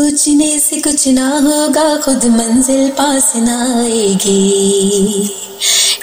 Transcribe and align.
سوچنے 0.00 0.58
سے 0.58 0.76
کچھ 0.76 1.08
نہ 1.08 1.20
ہوگا، 1.20 1.96
خود 2.04 2.24
منزل 2.24 2.90
پاس 2.96 3.36
نہ 3.36 3.50
آئے 3.50 4.12
گی۔ 4.24 5.22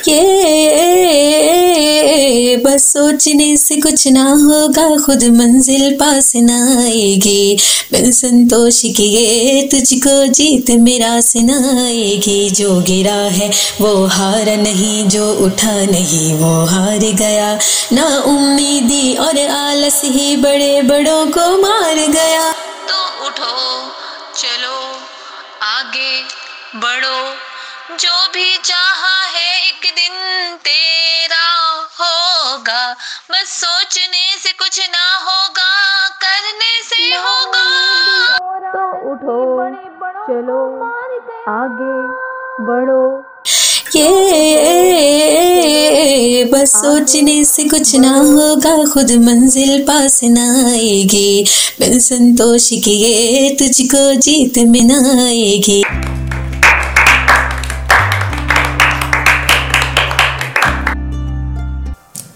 یہ 0.05 2.57
بس 2.57 2.93
سوچنے 2.93 3.55
سے 3.55 3.75
کچھ 3.75 4.07
نہ 4.07 4.20
ہوگا، 4.20 4.88
خود 5.05 5.24
منزل 5.24 5.96
پاس 6.00 6.36
نہ 6.36 6.52
آئے 6.52 7.15
گی۔ 7.25 7.55
بن 7.91 8.11
سنتوش 8.11 8.86
کیے 8.97 9.68
تجھ 9.71 9.93
کو 10.04 10.25
جیت 10.25 10.69
میرا 10.69 11.19
سنا 11.24 11.83
آئے 11.83 12.19
گی۔ 12.27 12.50
جو 12.54 12.79
گرا 12.89 13.27
ہے 13.39 13.50
وہ 13.79 14.07
ہار 14.07 14.57
نہیں، 14.57 15.10
جو 15.10 15.36
اٹھا 15.39 15.77
نہیں، 15.91 16.33
وہ 16.33 16.71
ہار 16.71 17.05
گیا۔ 17.19 17.57
نہ 17.91 18.02
امیدی 18.02 19.16
اور 19.18 19.50
آلس 19.50 20.04
ہی 20.04 20.38
بڑے 20.38 20.82
بڑوں 20.82 21.25
کو 21.33 21.39
مار 21.39 22.14
گیا۔ 22.14 22.52
تو 22.88 23.25
اٹھو۔ 23.25 23.77
آگے 25.87 26.21
بڑھو۔ 26.73 27.33
جو 27.97 28.32
بھی 28.33 28.57
چاہا 28.61 29.32
ہے 29.33 29.61
ایک 29.61 29.83
دن 29.97 30.13
تیرا 30.63 31.47
ہوگا۔ 32.00 32.94
بس 33.30 33.50
سوچنے 33.50 34.36
سے 34.44 34.50
کچھ 34.58 34.80
نہ 34.80 35.05
ہوگا 35.23 35.72
کرنے 36.22 36.73
سے 36.89 37.17
ہوگا۔ 37.17 37.67
تو 38.73 39.11
اٹھو 39.11 39.69
چلو 40.27 40.83
آگے 41.47 41.95
بڑھو۔ 42.63 43.22
یہ 43.94 45.27
بس 46.58 46.72
سوچنے 46.72 47.44
سے 47.44 47.63
کچھ 47.63 47.95
نہ 47.95 48.08
ہوگا، 48.08 48.75
خود 48.94 49.11
منزل 49.11 49.86
پاس 49.88 50.23
نہ 50.23 50.39
آئے 50.39 51.03
گی۔ 51.11 51.44
بن 51.80 52.00
سنتوش 52.00 52.69
کیے 52.69 53.55
تجھ 53.59 53.81
کو 53.91 54.13
جیت 54.13 54.58
میں 54.58 54.81
نہ 54.81 55.22
آئے 55.23 55.59
گی۔ 55.67 55.81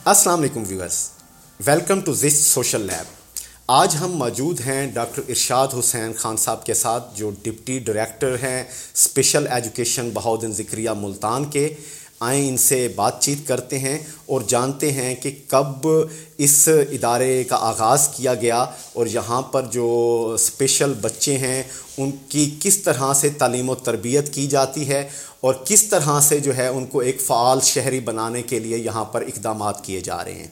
السلام 0.05 0.39
علیکم 0.39 0.63
viewers 0.67 1.09
welcome 1.65 2.01
to 2.01 2.13
this 2.13 2.37
social 2.45 2.81
lab. 2.81 3.21
آج 3.67 3.95
ہم 4.01 4.11
موجود 4.11 4.59
ہیں 4.59 4.91
ڈاکٹر 4.91 5.21
ارشاد 5.29 5.67
حسین 5.79 6.11
خان 6.17 6.37
صاحب 6.37 6.65
کے 6.65 6.73
ساتھ، 6.73 7.17
جو 7.17 7.31
ڈپٹی 7.43 7.79
ڈائریکٹر 7.79 8.35
ہیں 8.43 8.63
اسپیشل 8.95 9.47
ایجوکیشن 9.47 10.09
بہاؤدن 10.13 10.51
ذکریہ 10.51 10.89
ملتان 10.89 11.45
کے۔ 11.45 11.73
آئیں 12.21 12.49
ان 12.49 12.57
سے 12.57 12.87
بات 12.95 13.21
چیت 13.21 13.47
کرتے 13.47 13.79
ہیں 13.79 13.99
اور 14.25 14.41
جانتے 14.47 14.91
ہیں 14.91 15.15
کہ 15.15 15.31
کب 15.47 15.87
اس 16.37 16.69
ادارے 16.91 17.43
کا 17.43 17.55
آغاز 17.55 18.07
کیا 18.07 18.33
گیا 18.33 18.65
اور 18.93 19.05
یہاں 19.05 19.41
پر 19.41 19.61
جو 19.61 19.87
اسپیشل 20.33 20.93
بچے 21.01 21.37
ہیں 21.37 21.63
ان 21.97 22.11
کی 22.29 22.55
کس 22.59 22.77
طرح 22.77 23.13
سے 23.13 23.29
تعلیم 23.29 23.69
و 23.69 23.75
تربیت 23.75 24.33
کی 24.33 24.47
جاتی 24.47 24.87
ہے 24.87 25.09
اور 25.39 25.53
کس 25.65 25.83
طرح 25.83 26.19
سے 26.21 26.39
جو 26.39 26.57
ہے 26.57 26.67
ان 26.67 26.85
کو 26.85 26.99
ایک 26.99 27.21
فعال 27.21 27.59
شہری 27.61 27.99
بنانے 27.99 28.41
کے 28.41 28.59
لیے 28.59 28.77
یہاں 28.77 29.05
پر 29.05 29.21
اقدامات 29.21 29.83
کیے 29.83 29.99
جا 29.99 30.23
رہے 30.23 30.33
ہیں۔ 30.33 30.47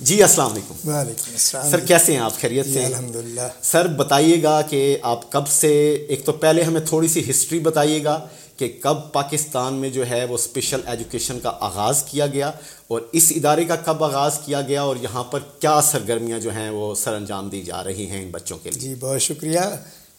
جی 0.00 0.22
السلام 0.22 0.52
علیکم۔ 0.52 0.88
وعلیکم 0.88 1.30
السلام۔ 1.32 1.70
سر 1.70 1.80
کیسے 1.80 2.12
ہیں 2.12 2.20
آپ؟ 2.20 2.40
خیریت 2.40 2.66
سے؟ 2.66 2.78
ہیں؟ 2.78 2.86
الحمد 2.86 3.38
سر 3.62 3.86
بتائیے 3.86 4.42
گا 4.42 4.62
کہ 4.62 4.98
آپ 5.02 5.32
کب 5.32 5.48
سے 5.48 5.92
ایک 6.08 6.24
تو 6.24 6.32
پہلے 6.32 6.62
ہمیں 6.62 6.80
تھوڑی 6.80 7.08
سی 7.08 7.30
ہسٹری 7.30 7.58
بتائیے 7.58 8.04
گا۔ 8.04 8.26
کہ 8.62 8.72
کب 8.80 8.96
پاکستان 9.12 9.74
میں 9.74 9.90
جو 9.90 10.08
ہے 10.10 10.24
وہ 10.24 10.34
اسپیشل 10.34 10.80
ایجوکیشن 10.86 11.40
کا 11.40 11.52
آغاز 11.60 12.02
کیا 12.02 12.26
گیا 12.26 12.50
اور 12.86 13.00
اس 13.12 13.32
ادارے 13.36 13.64
کا 13.64 13.76
کب 13.76 14.04
آغاز 14.04 14.38
کیا 14.44 14.60
گیا 14.60 14.82
اور 14.82 14.96
یہاں 14.96 15.24
پر 15.24 15.40
کیا 15.58 15.80
سرگرمیاں 15.84 16.38
جو 16.40 16.52
ہیں 16.52 16.70
وہ 16.70 16.94
سر 16.94 17.14
انجام 17.14 17.48
دی 17.48 17.62
جا 17.62 17.84
رہی 17.84 18.06
ہیں 18.06 18.22
ان 18.22 18.30
بچوں 18.30 18.58
کے 18.58 18.70
لیے؟ 18.70 18.80
جی 18.80 18.94
بہت 19.00 19.22
شکریہ۔ 19.22 19.60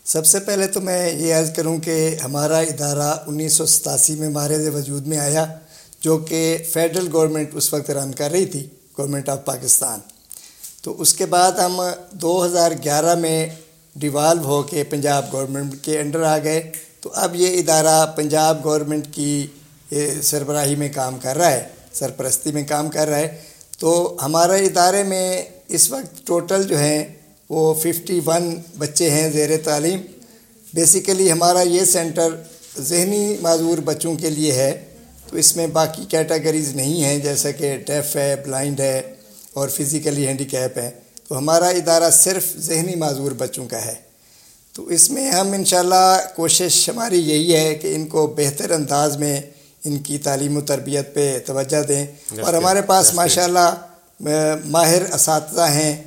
سب 0.05 0.25
سے 0.25 0.39
پہلے 0.39 0.67
تو 0.67 0.81
میں 0.81 1.13
یہ 1.13 1.33
عرض 1.35 1.53
کروں 1.53 1.77
کہ 1.77 2.15
ہمارا 2.23 2.57
ادارہ 2.57 3.09
انیس 3.27 3.53
سو 3.53 3.65
ستاسی 3.65 4.15
میں 4.15 4.29
مارز 4.29 4.67
وجود 4.75 5.07
میں 5.07 5.17
آیا، 5.17 5.45
جو 6.01 6.17
کہ 6.17 6.57
فیڈرل 6.71 7.07
گورنمنٹ 7.13 7.49
اس 7.53 7.73
وقت 7.73 7.91
رن 7.91 8.11
کر 8.11 8.31
رہی 8.31 8.45
تھی 8.45 8.67
گورنمنٹ 8.97 9.29
آف 9.29 9.45
پاکستان 9.45 9.99
تو 10.81 11.01
اس 11.01 11.13
کے 11.13 11.25
بعد 11.25 11.51
ہم 11.51 11.81
دو 12.11 12.45
ہزار 12.45 12.71
گیارہ 12.83 13.15
میں 13.15 13.47
ڈیوالو 13.95 14.41
ہو 14.41 14.61
کے 14.61 14.83
پنجاب 14.83 15.33
گورنمنٹ 15.33 15.73
کے 15.81 15.99
انڈر 15.99 16.23
آ 16.23 16.37
گئے۔ 16.37 16.71
تو 17.03 17.11
اب 17.13 17.35
یہ 17.35 17.59
ادارہ 17.59 18.05
پنجاب 18.05 18.63
گورنمنٹ 18.63 19.07
کی 19.11 19.47
سربراہی 20.21 20.75
میں 20.75 20.89
کام 20.95 21.19
کر 21.19 21.37
رہا 21.37 21.51
ہے، 21.51 21.67
سرپرستی 21.93 22.51
میں 22.51 22.63
کام 22.67 22.89
کر 22.89 23.07
رہا 23.07 23.17
ہے۔ 23.17 23.37
تو 23.79 24.17
ہمارے 24.21 24.65
ادارے 24.65 25.03
میں 25.03 25.43
اس 25.67 25.91
وقت 25.91 26.27
ٹوٹل 26.27 26.63
جو 26.63 26.77
ہیں، 26.77 27.05
وہ 27.49 27.73
ففٹی 27.73 28.19
ون 28.25 28.55
بچے 28.77 29.09
ہیں 29.09 29.29
زیر 29.29 29.49
تعلیم۔ 29.63 29.99
بیسیکلی 30.73 31.31
ہمارا 31.31 31.61
یہ 31.61 31.85
سینٹر 31.85 32.29
ذہنی 32.79 33.37
معذور 33.41 33.77
بچوں 33.77 34.15
کے 34.15 34.29
لیے 34.29 34.51
ہے۔ 34.51 34.85
تو 35.29 35.37
اس 35.37 35.55
میں 35.55 35.67
باقی 35.67 36.05
کیٹیگریز 36.09 36.75
نہیں 36.75 37.03
ہیں، 37.03 37.19
جیسا 37.19 37.51
کہ 37.51 37.77
ڈیف 37.87 38.15
ہے 38.15 38.35
بلائنڈ 38.45 38.79
ہے 38.79 39.01
اور 39.53 39.69
فزیکلی 39.69 40.27
ہینڈی 40.27 40.45
کیپ 40.45 40.77
ہے 40.77 40.91
تو 41.27 41.37
ہمارا 41.37 41.67
ادارہ 41.67 42.09
صرف 42.11 42.57
ذہنی 42.57 42.95
معذور 42.95 43.31
بچوں 43.31 43.65
کا 43.65 43.85
ہے۔ 43.85 44.12
تو 44.73 44.87
اس 44.87 45.09
میں 45.11 45.31
ہم 45.31 45.51
انشاءاللہ 45.51 46.17
کوشش 46.35 46.89
ہماری 46.89 47.29
یہی 47.29 47.55
ہے 47.55 47.75
کہ 47.75 47.95
ان 47.95 48.07
کو 48.07 48.33
بہتر 48.37 48.71
انداز 48.71 49.17
میں 49.17 49.41
ان 49.85 49.97
کی 49.97 50.17
تعلیم 50.17 50.57
و 50.57 50.61
تربیت 50.61 51.13
پہ 51.13 51.39
توجہ 51.45 51.81
دیں۔ 51.83 52.05
اور 52.41 52.53
ہمارے 52.53 52.81
پاس 52.81 53.13
ماشاءاللہ 53.13 53.75
ماہر 54.65 55.13
اساتذہ 55.13 55.61
ہیں 55.61 56.03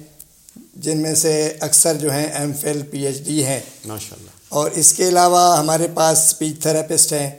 جن 0.76 0.98
میں 0.98 1.14
سے 1.14 1.52
اکثر 1.60 1.94
جو 1.94 2.12
ہیں 2.12 2.26
M 2.26 2.52
Phil 2.60 2.82
P 2.90 3.06
H 3.06 3.18
D 3.18 3.44
ہیں۔ 3.44 3.60
ماشاء 3.84 4.16
اللہ 4.16 4.30
اور 4.48 4.70
اس 4.70 4.92
کے 4.92 5.08
علاوہ 5.08 5.58
ہمارے 5.58 5.86
پاس 5.94 6.18
اسپیچ 6.18 6.62
تھراپسٹ 6.62 7.12
ہیں 7.12 7.30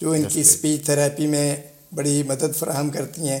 جو 0.00 0.10
ان 0.10 0.22
کی. 0.24 0.40
اسپیچ 0.40 0.84
تھراپی 0.84 1.26
میں 1.26 1.56
بڑی 1.94 2.22
مدد 2.22 2.56
فراہم 2.58 2.90
کرتی 2.90 3.28
ہیں۔ 3.28 3.40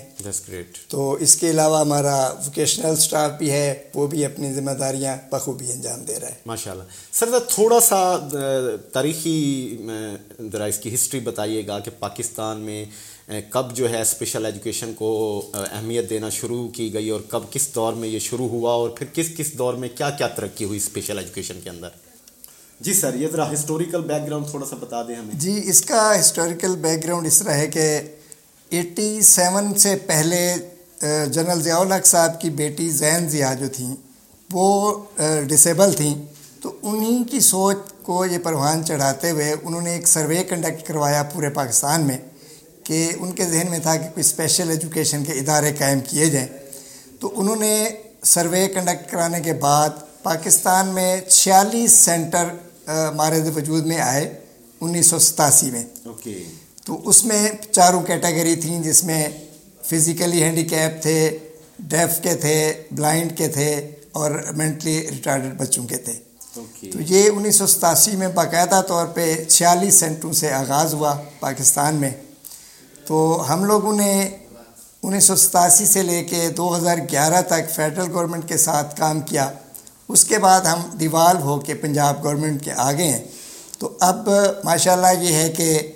تو 0.88 1.12
اس 1.20 1.34
کے 1.36 1.50
علاوہ 1.50 1.80
ہمارا 1.80 2.16
ووکیشنل 2.28 2.96
سٹاف 2.96 3.30
بھی 3.38 3.50
ہے 3.50 3.72
وہ 3.94 4.06
بھی 4.06 4.24
اپنی 4.24 4.52
ذمہ 4.52 4.70
داریاں 4.70 5.16
بخوبی 5.30 5.70
انجام 5.72 6.02
دے 6.04 6.18
رہا 6.20 6.28
ہے۔ 6.28 6.34
ماشاء 6.46 6.70
اللہ 6.70 6.82
سر 7.12 7.28
ذرا 7.28 7.38
تھوڑا 7.48 7.80
سا 7.80 8.02
تاریخی 8.92 9.36
ذرا 10.52 10.64
اس 10.64 10.78
کی 10.78 10.94
ہسٹری 10.94 11.20
بتائیے 11.20 11.66
گا 11.66 11.78
کہ 11.78 11.90
پاکستان 11.98 12.60
میں 12.60 12.84
کب 13.50 13.74
جو 13.74 13.90
ہے 13.90 14.00
اسپیشل 14.00 14.44
ایجوکیشن 14.44 14.92
کو 14.94 15.10
اہمیت 15.54 16.08
دینا 16.10 16.28
شروع 16.30 16.68
کی 16.68 16.92
گئی 16.94 17.10
اور 17.10 17.20
کب 17.28 17.42
کس 17.50 17.68
دور 17.74 17.92
میں 17.92 18.08
یہ 18.08 18.18
شروع 18.18 18.48
ہوا 18.48 18.72
اور 18.72 18.90
پھر 18.90 19.06
کس 19.14 19.28
کس 19.36 19.52
دور 19.58 19.74
میں 19.74 19.88
کیا 19.96 20.10
کیا 20.10 20.28
ترقی 20.28 20.64
ہوئی 20.64 20.78
اسپیشل 20.78 21.18
ایجوکیشن 21.18 21.60
کے 21.64 21.70
اندر؟ 21.70 21.88
جی 22.80 22.94
سر 22.94 23.14
یہ 23.14 23.28
ذرا 23.32 23.52
ہسٹوریکل 23.52 24.00
بیک 24.00 24.26
گراؤنڈ 24.26 24.48
تھوڑا 24.50 24.66
سا 24.66 24.76
بتا 24.80 25.02
دیں 25.02 25.14
ہمیں۔ 25.14 25.34
جی 25.34 25.60
اس 25.64 25.80
کا 25.82 26.00
ہسٹوریکل 26.20 26.74
بیک 26.76 27.04
گراؤنڈ 27.04 27.26
اس 27.26 27.38
طرح 27.38 27.54
ہے 27.54 27.66
کہ 27.66 27.86
ایٹی 28.72 29.20
سیون 29.20 29.74
سے 29.74 29.96
پہلے 30.06 30.54
جنرل 31.32 31.62
ضیاء 31.62 31.76
الحق 31.76 32.06
صاحب 32.06 32.40
کی 32.40 32.50
بیٹی 32.50 32.88
زین 32.90 33.28
ضیاء 33.28 33.54
جو 33.54 33.68
تھیں، 33.68 33.94
وہ 34.52 34.66
ڈسیبل 35.48 35.92
تھیں۔ 35.92 36.14
تو 36.62 36.72
انہی 36.82 37.22
کی 37.30 37.40
سوچ 37.40 37.76
کو 38.02 38.24
یہ 38.26 38.38
پروان 38.38 38.84
چڑھاتے 38.84 39.30
ہوئے 39.30 39.54
انہوں 39.62 39.80
نے 39.80 39.90
ایک 39.90 40.08
سروے 40.08 40.42
کنڈکٹ 40.44 40.86
کروایا 40.86 41.22
پورے 41.22 41.50
پاکستان 41.50 42.02
میں 42.02 42.18
کہ 42.84 43.12
ان 43.18 43.32
کے 43.32 43.44
ذہن 43.44 43.70
میں 43.70 43.78
تھا 43.78 43.96
کہ 43.96 44.06
کوئی 44.06 44.20
اسپیشل 44.20 44.70
ایجوکیشن 44.70 45.24
کے 45.24 45.32
ادارے 45.32 45.72
قائم 45.78 46.00
کیے 46.00 46.26
جائیں۔ 46.26 46.48
تو 47.20 47.32
انہوں 47.40 47.56
نے 47.56 47.88
سروے 48.24 48.66
کنڈکٹ 48.68 49.10
کرانے 49.10 49.40
کے 49.40 49.52
بعد 49.52 49.90
پاکستان 50.22 50.88
میں 50.88 51.20
چھیالیس 51.20 51.92
سینٹر 51.92 52.46
مارد 53.16 53.56
وجود 53.56 53.86
میں 53.86 54.00
آئے 54.00 54.40
انیس 54.80 55.06
سو 55.06 55.18
ستاسی 55.18 55.70
میں۔ 55.70 55.84
اوکے۔ 56.06 56.44
تو 56.84 57.00
اس 57.04 57.24
میں 57.24 57.48
چاروں 57.70 58.02
کیٹیگری 58.02 58.56
تھیں 58.56 58.82
جس 58.82 59.04
میں 59.04 59.28
فزیکلی 59.84 60.42
ہینڈی 60.42 60.64
کیپ 60.64 61.02
تھے 61.02 61.38
ڈیف 61.78 62.22
کے 62.22 62.34
تھے 62.34 62.82
بلائنڈ 62.90 63.38
کے 63.38 63.48
تھے 63.48 63.90
اور 64.12 64.30
مینٹلی 64.56 65.06
ریٹارڈڈ 65.10 65.60
بچوں 65.60 65.86
کے 65.86 65.96
تھے۔ 65.96 66.12
تو 66.90 67.00
یہ 67.00 67.30
انیس 67.34 67.56
سو 67.56 67.66
ستاسی 67.66 68.16
میں 68.16 68.28
باقاعدہ 68.28 68.82
طور 68.88 69.06
پہ 69.06 69.44
چھیالیس 69.44 69.94
سینٹروں 69.94 70.32
سے 70.32 70.52
آغاز 70.52 70.94
ہوا 70.94 71.20
پاکستان 71.40 71.94
میں۔ 71.94 72.10
تو 73.06 73.44
ہم 73.48 73.64
لوگوں 73.64 73.96
نے 73.96 74.36
انیس 75.02 75.24
سو 75.24 75.36
ستاسی 75.36 75.86
سے 75.86 76.02
لے 76.02 76.24
کے 76.24 76.48
دو 76.48 76.76
ہزار 76.76 76.98
گیارہ 77.12 77.42
تک 77.42 77.70
فیڈرل 77.70 78.12
گورنمنٹ 78.12 78.48
کے 78.48 78.56
ساتھ 78.56 78.96
کام 78.96 79.20
کیا۔ 79.20 79.50
اس 80.08 80.24
کے 80.24 80.38
بعد 80.38 80.60
ہم 80.60 80.80
ڈیوالو 80.98 81.40
ہو 81.40 81.60
کے 81.60 81.74
پنجاب 81.74 82.24
گورنمنٹ 82.24 82.64
کے 82.64 82.72
آگے 82.76 83.04
ہیں۔ 83.04 83.24
تو 83.78 83.96
اب 84.00 84.28
ماشاءاللہ 84.64 85.20
یہ 85.20 85.34
ہے 85.34 85.48
کہ 85.48 85.92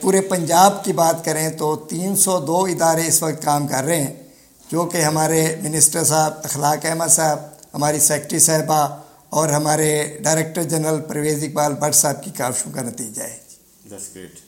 پورے 0.00 0.20
پنجاب 0.20 0.84
کی 0.84 0.92
بات 0.92 1.24
کریں 1.24 1.48
تو 1.48 1.76
تین 1.76 2.16
سو 2.16 2.40
دو 2.40 2.64
ادارے 2.64 3.06
اس 3.06 3.22
وقت 3.22 3.42
کام 3.42 3.66
کر 3.66 3.84
رہے 3.84 4.00
ہیں 4.00 4.12
جو 4.70 4.84
کہ 4.84 5.02
ہمارے 5.02 5.56
منسٹر 5.62 6.04
صاحب 6.04 6.32
اخلاق 6.44 6.86
احمد 6.86 7.10
صاحب 7.10 7.38
ہماری 7.74 8.00
سیکٹری 8.00 8.38
صاحبہ 8.38 8.98
اور 9.30 9.48
ہمارے 9.48 10.18
ڈائریکٹر 10.22 10.62
جنرل 10.62 11.00
پرویز 11.00 11.42
اقبال 11.42 11.74
بٹ 11.74 11.94
صاحب 11.94 12.24
کی 12.24 12.30
کاوشوں 12.30 12.72
کا 12.72 12.82
نتیجہ 12.82 13.22
ہے۔ 13.22 13.38
گریٹ 13.90 14.38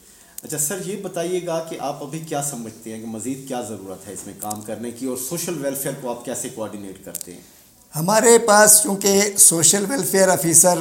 اچھا 0.42 0.58
سر 0.58 0.78
یہ 0.84 1.02
بتائیے 1.02 1.46
گا 1.46 1.64
کہ 1.70 1.76
آپ 1.80 2.02
ابھی 2.02 2.18
کیا 2.18 2.42
سمجھتے 2.42 2.92
ہیں 2.92 3.00
کہ 3.00 3.06
مزید 3.06 3.48
کیا 3.48 3.60
ضرورت 3.60 4.08
ہے 4.08 4.12
اس 4.12 4.26
میں 4.26 4.34
کام 4.40 4.60
کرنے 4.60 4.90
کی 4.90 5.06
اور 5.06 5.16
سوشل 5.16 5.64
ویلفیئر 5.64 5.94
کو 6.00 6.10
آپ 6.10 6.24
کیسے 6.24 6.48
کوآرڈینیٹ 6.48 7.04
کرتے 7.04 7.32
ہیں؟ 7.32 7.40
ہمارے 7.96 8.38
پاس 8.38 8.80
چونکہ 8.82 9.30
social 9.38 9.84
welfare 9.88 10.28
officer 10.28 10.78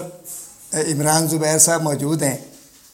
Imran 0.74 1.28
Zubair 1.28 1.58
صاحب 1.58 1.82
موجود 1.82 2.24
ہیں 2.24 2.38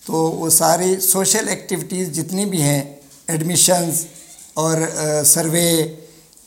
تو 0.06 0.14
وہ 0.14 0.50
ساری 0.50 1.00
سوشل 1.00 1.48
ایکٹیویٹیز 1.50 2.12
جتنی 2.12 2.46
بھی 2.46 2.62
ہیں، 2.62 2.84
ایڈمیشنز 3.28 4.06
اور 4.54 4.78
سروے، 5.26 5.96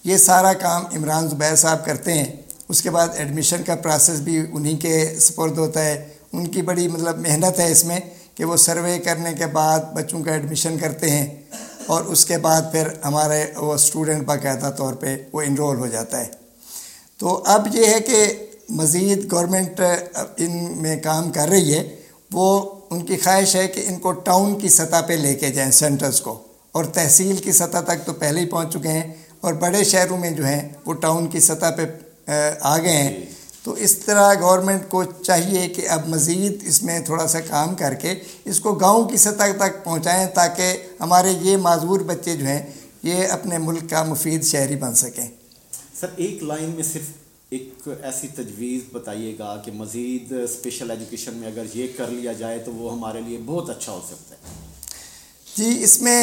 یہ 0.04 0.16
سارا 0.16 0.52
کام 0.52 0.82
عمران 0.96 1.28
زبیر 1.28 1.54
صاحب 1.56 1.84
کرتے 1.84 2.14
ہیں۔ 2.14 2.24
اس 2.68 2.82
کے 2.82 2.90
بعد 2.90 3.08
ایڈمیشن 3.16 3.62
کا 3.62 3.74
پروسیس 3.74 4.20
بھی 4.20 4.38
انہی 4.52 4.76
کے 4.76 5.14
سپرد 5.18 5.58
ہوتا 5.58 5.84
ہے۔ 5.84 6.08
ان 6.32 6.46
کی 6.46 6.62
بڑی 6.62 6.88
مطلب 6.88 7.18
محنت 7.18 7.58
ہے 7.60 7.70
اس 7.72 7.84
میں 7.84 8.00
کہ 8.34 8.44
وہ 8.44 8.56
سروے 8.56 8.98
کرنے 8.98 9.32
کے 9.32 9.46
بعد 9.46 9.80
بچوں 9.94 10.22
کا 10.24 10.32
ایڈمیشن 10.32 10.78
کرتے 10.78 11.10
ہیں 11.10 11.26
اور 11.86 12.04
اس 12.04 12.24
کے 12.26 12.38
بعد 12.38 12.62
پھر 12.72 12.88
ہمارے 13.04 13.44
وہ 13.56 13.74
اسٹوڈنٹ 13.74 14.24
باقاعدہ 14.26 14.70
طور 14.78 14.94
پہ 14.94 15.16
وہ 15.32 15.42
انرول 15.42 15.76
ہو 15.76 15.86
جاتا 15.86 16.20
ہے۔ 16.20 16.28
تو 17.18 17.42
اب 17.46 17.74
یہ 17.74 17.86
ہے 17.86 18.00
کہ 18.00 18.48
مزید 18.68 19.32
گورنمنٹ 19.32 19.80
ان 20.36 20.82
میں 20.82 20.96
کام 20.96 21.30
کر 21.32 21.48
رہی 21.48 21.74
ہے۔ 21.74 21.96
وہ 22.32 22.73
ان 22.90 23.06
کی 23.06 23.16
خواہش 23.16 23.56
ہے 23.56 23.68
کہ 23.68 23.84
ان 23.86 23.98
کو 23.98 24.12
ٹاؤن 24.12 24.60
کی 24.60 24.68
سطح 24.68 25.00
پہ 25.06 25.12
لے 25.12 25.34
کے 25.34 25.50
جائیں 25.50 25.70
سینٹرز 25.70 26.20
کو 26.20 26.42
اور 26.72 26.84
تحصیل 26.84 27.36
کی 27.36 27.52
سطح 27.52 27.80
تک 27.84 28.06
تو 28.06 28.12
پہلے 28.12 28.40
ہی 28.40 28.46
پہنچ 28.46 28.72
چکے 28.72 28.88
ہیں 28.88 29.14
اور 29.40 29.54
بڑے 29.54 29.84
شہروں 29.84 30.18
میں 30.18 30.30
جو 30.30 30.46
ہیں 30.46 30.68
وہ 30.86 30.94
ٹاؤن 30.94 31.26
کی 31.26 31.40
سطح 31.40 31.66
پہ 31.76 31.82
آ 32.60 32.78
گئے 32.78 32.96
ہیں۔ 32.96 33.24
تو 33.62 33.72
اس 33.72 33.98
طرح 33.98 34.34
گورنمنٹ 34.40 34.82
کو 34.88 35.04
چاہیے 35.04 35.68
کہ 35.68 35.88
اب 35.88 36.08
مزید 36.08 36.62
اس 36.62 36.82
میں 36.82 37.00
تھوڑا 37.00 37.26
سا 37.26 37.40
کام 37.40 37.74
کر 37.74 37.94
کے 37.94 38.14
اس 38.44 38.60
کو 38.60 38.72
گاؤں 38.72 39.04
کی 39.04 39.16
سطح 39.16 39.52
تک 39.56 39.84
پہنچائیں 39.84 40.26
تاکہ 40.26 40.76
ہمارے 41.00 41.30
یہ 41.30 41.56
معذور 41.56 42.00
بچے 42.00 42.36
جو 42.36 42.46
ہیں 42.46 42.62
یہ 43.02 43.26
اپنے 43.26 43.58
ملک 43.58 43.90
کا 43.90 44.02
مفید 44.02 44.44
شہری 44.44 44.76
بن 44.76 44.94
سکیں۔ 44.94 45.26
سر 46.00 46.06
ایک 46.16 46.42
لائن 46.42 46.70
میں 46.70 46.82
صرف 46.82 47.02
ایک 47.54 47.88
ایسی 48.02 48.28
تجویز 48.28 48.80
بتائیے 48.92 49.34
گا 49.38 49.56
کہ 49.64 49.72
مزید 49.72 50.32
اسپیشل 50.44 50.90
ایجوکیشن 50.90 51.34
میں 51.34 51.48
اگر 51.48 51.64
یہ 51.74 51.86
کر 51.96 52.10
لیا 52.10 52.32
جائے 52.32 52.58
تو 52.58 52.72
وہ 52.72 52.92
ہمارے 52.92 53.20
لیے 53.26 53.38
بہت 53.46 53.70
اچھا 53.70 53.92
ہو 53.92 54.00
سکتا 54.06 54.34
ہے۔ 54.34 54.52
جی 55.56 55.84
اس 55.84 56.00
میں 56.02 56.20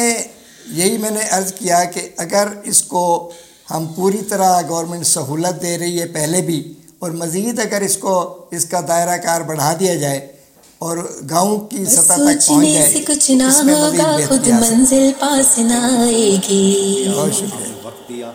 یہی 0.72 0.98
میں 0.98 1.10
نے 1.10 1.28
عرض 1.30 1.52
کیا 1.52 1.84
کہ 1.84 2.08
اگر 2.16 2.48
اس 2.64 2.82
کو 2.82 3.04
ہم 3.70 3.86
پوری 3.96 4.18
طرح 4.28 4.60
گورنمنٹ 4.68 5.06
سہولت 5.06 5.62
دے 5.62 5.78
رہی 5.78 6.00
ہے 6.00 6.06
پہلے 6.12 6.40
بھی 6.42 6.58
اور 6.98 7.10
مزید 7.10 7.60
اگر 7.60 7.80
اس 7.80 7.96
کو 7.96 8.14
اس 8.50 8.64
کا 8.64 8.80
دائرہ 8.88 9.16
کار 9.16 9.40
بڑھا 9.40 9.72
دیا 9.80 9.94
جائے 9.94 10.20
اور 10.78 10.96
گاؤں 11.30 11.58
کی 11.68 11.84
سطح 11.84 12.14
تک 12.14 12.46
پہنچ 12.46 12.72
جائے 12.72 12.90
سے 12.92 13.00
کچھ 13.06 13.30
نہ 13.30 13.50
ہوگا 13.70 14.16
خود 14.28 14.48
منزل 14.60 15.10
پاس 15.18 15.58
نہ 15.58 15.78
آئے 15.98 16.30
گی۔ 16.48 16.64
بہت 17.16 17.34
شکریہ۔ 17.34 18.30